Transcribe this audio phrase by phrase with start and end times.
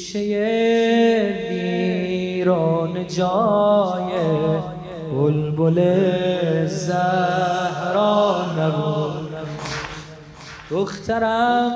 [0.00, 4.12] گوشه ویران جای
[5.14, 5.78] بلبل
[6.66, 9.28] زهرا نبود.
[10.70, 11.70] دخترم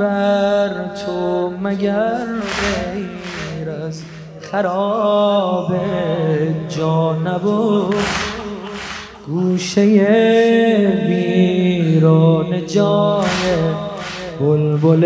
[0.00, 0.70] بر
[1.06, 2.26] تو مگر
[2.60, 4.02] غیر از
[4.40, 5.74] خراب
[6.68, 7.94] جا نبود.
[9.26, 9.82] گوشه
[11.08, 13.97] ویران جای
[14.40, 15.04] بلبل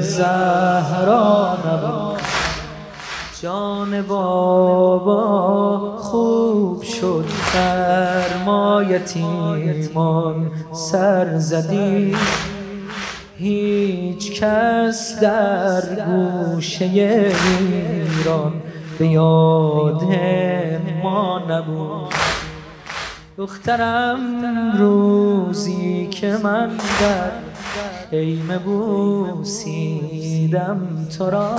[0.00, 2.20] زهرا نبود
[3.42, 8.86] جان بابا خوب شد فرمایتیمان
[10.72, 12.16] سر زدی.
[13.38, 18.52] هیچ کس در گوشه ایران
[18.98, 20.02] به یاد
[21.02, 22.14] ما نبود.
[23.38, 24.18] دخترم
[24.78, 27.45] روزی که من در
[28.10, 29.88] خیمه بوسیدم
[31.18, 31.50] تو را.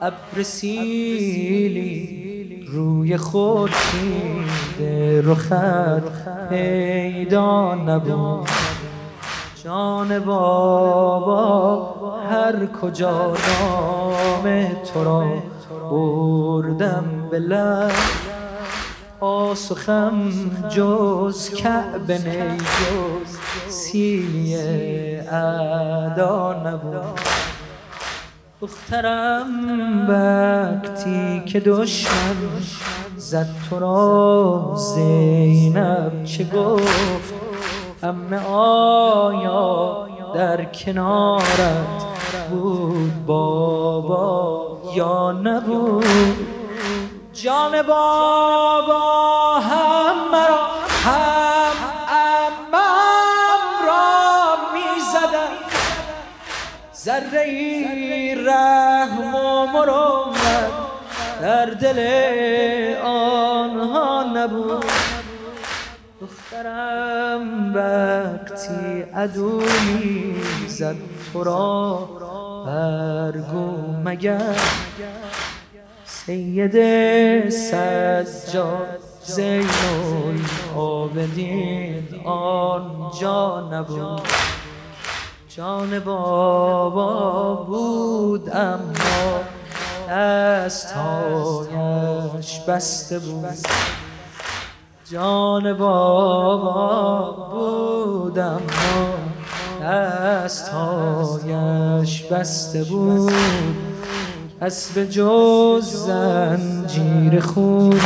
[0.00, 2.26] ابر سیلی
[2.68, 4.82] روی خورشید
[5.24, 8.48] رخت پیدا نبود.
[9.64, 11.96] جان بابا
[12.30, 15.24] هر کجا نام تو را
[15.90, 17.38] بردم به
[19.20, 20.30] پاسخم
[20.68, 23.36] جز کعبه نی جز
[23.68, 24.56] سیلی
[25.28, 27.20] ادا نبود.
[28.60, 32.36] دخترم وقتی که دشمن
[33.16, 37.34] زد تو را زینب چه گفت؟
[38.02, 42.04] امه آیا در کنارت
[42.50, 46.55] بود بابا یا نبود؟
[47.42, 50.66] جان بابا هم مرا
[51.04, 51.76] هم
[52.08, 55.52] امم را می زدن
[56.94, 60.36] ذره ای رحم و مروت
[61.42, 62.00] در دل
[63.04, 64.84] آنها نبود.
[66.20, 69.62] دخترم وقتی عدو
[70.66, 70.96] زد
[71.32, 72.08] تو را
[72.66, 74.56] برگو مگر؟
[76.26, 76.72] سید
[77.50, 79.68] سجاد زین
[80.74, 84.22] العابدین آنجا نبود.
[85.48, 89.40] جان بابا بود اما
[90.10, 91.70] دستهایش
[92.68, 93.58] بسته بود.
[95.10, 99.14] جان بابا بود اما
[99.82, 103.32] دستهایش بسته بود.
[104.60, 108.00] پس به جز زنجیر خونی.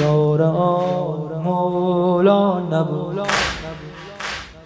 [0.00, 3.28] یار آن مولا نبود.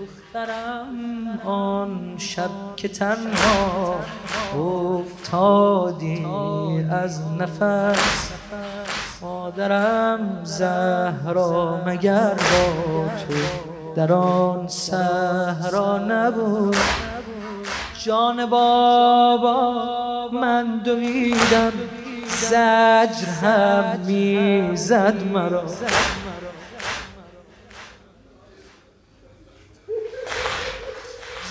[0.01, 3.95] دخترم آن شب که تنها
[4.59, 6.27] افتادی
[6.91, 8.31] از نفس.
[9.23, 13.35] مادرم زهرا مگر با تو
[13.97, 16.77] در آن صحرا نبود؟
[18.05, 19.98] جان بابا
[20.49, 21.73] من دویدم
[22.27, 25.65] زجر هم می‌زد مرا.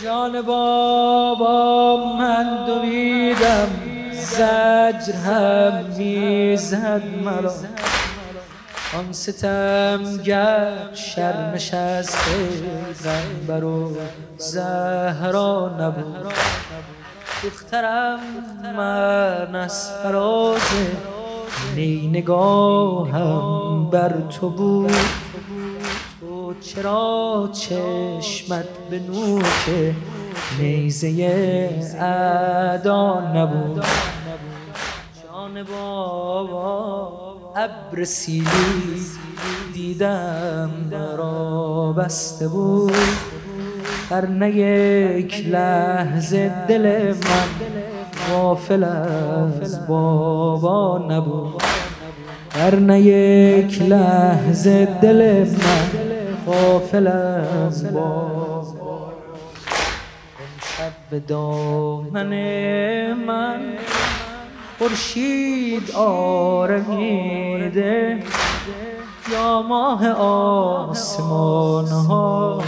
[0.03, 3.69] جان بابا من دویدم
[4.12, 7.53] زجر هم می‌زد مرا.
[8.97, 13.97] آن ستمگر شرمش از پیغمبر و
[14.38, 16.34] زهرا نبود.
[17.47, 18.19] دخترم
[18.78, 20.62] من از فراز
[21.75, 24.91] نی نگاهم بر تو بود.
[26.19, 29.94] تو چرا چشمت به نوک
[30.59, 31.09] نیزه
[32.00, 33.86] ادا نبود؟
[35.24, 37.13] جان بابا
[37.56, 39.06] ابر سیلی
[39.74, 40.72] دیدم
[41.18, 42.94] را بسته بود.
[44.09, 47.48] هر نه یک لحظه دل من
[48.30, 51.63] غافل از بابا نبود.
[52.56, 55.89] هر نه یک لحظه دل من
[56.45, 59.13] غافل از بابا
[60.39, 62.33] امشب به دامن
[63.13, 63.62] من
[64.80, 66.98] خورشید آرمیده.
[69.31, 72.63] یا ماه آسمان ها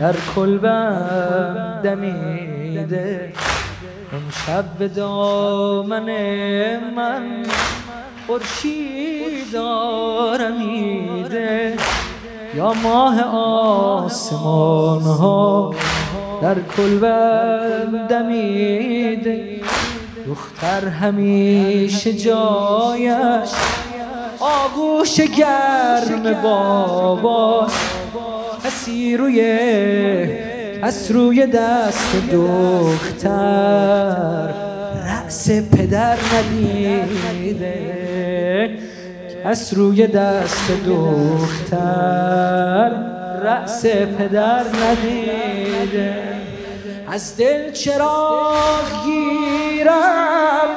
[0.00, 3.32] در کلبم دمیده
[4.12, 6.10] امشب به دامن
[6.96, 7.22] من
[8.26, 9.56] خورشید
[10.36, 10.96] آرمیده
[12.54, 13.22] یا ماه
[14.04, 15.74] آسمان ها
[16.42, 19.60] در کلبم دمیده
[20.26, 23.50] دختر همیشه جایش
[24.40, 27.89] آغوش گرم باباست.
[28.80, 29.40] کسی روی
[30.82, 34.48] از روی دست دختر.
[35.04, 38.78] رأس پدر ندیده.
[39.44, 42.90] از روی دست دختر.
[43.42, 46.22] رأس پدر ندیده.
[47.08, 50.68] از دل چراغ گیرم.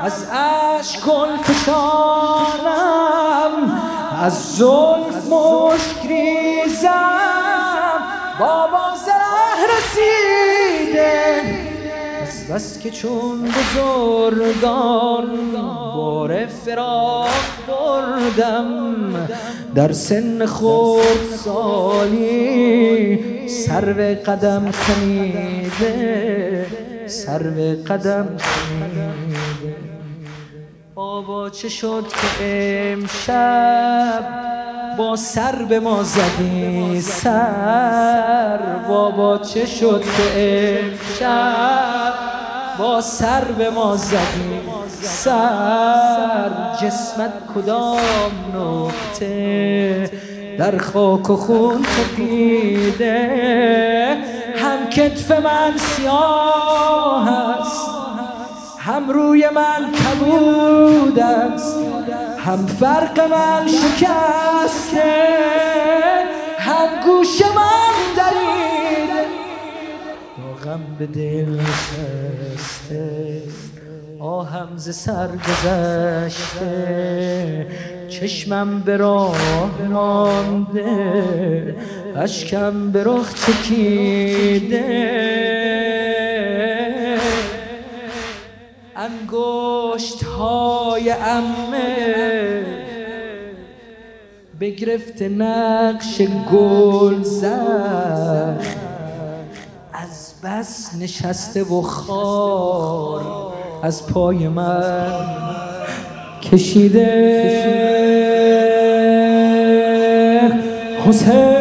[0.00, 3.10] از عشق فشانم.
[4.22, 6.39] از ظلف مشک ریزم.
[8.40, 11.42] بابا زره رسیده.
[12.22, 15.52] بس بس که چون بزرگان
[15.94, 17.28] بار فراق
[17.68, 19.28] بردم
[19.74, 26.66] در سن خود سالی سر قدم خمیده
[27.06, 27.42] سر
[27.88, 29.10] قدم خمیده
[30.94, 32.26] بابا چه شد که
[32.92, 34.24] امشب
[34.96, 38.58] با سر به ما زدی سر.
[38.88, 42.12] بابا چه شد که امشب
[42.78, 44.60] با سر به ما زدی
[45.00, 46.50] سر.
[46.82, 48.00] جسمت کدام
[48.54, 50.10] نقطه؟
[50.58, 53.28] در خاک و خون تپیده.
[54.56, 57.99] هم کتف من سیاه است.
[58.90, 61.78] هم روی من کبود است
[62.38, 65.14] هم فرق من شکسته
[66.58, 69.10] هم گوش من درید.
[70.64, 73.42] غم به دل نشسته
[74.20, 76.76] آهم ز سر گذشته.
[78.08, 81.76] چشمم به راه مانده
[82.16, 84.80] اشکم به رخ چکیده.
[89.10, 92.64] انگشت های امه
[94.60, 96.20] بگرفت نقش
[96.52, 98.66] گل زخ
[99.92, 103.52] از بس نشسته و خار
[103.82, 105.24] از پای من
[106.42, 107.40] کشیده.
[111.06, 111.59] حسین.